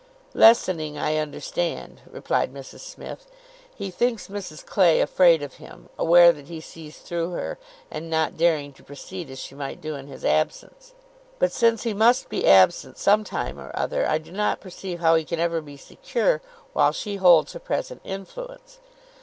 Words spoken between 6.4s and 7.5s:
he sees through